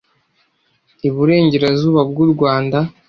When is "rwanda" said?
2.33-2.77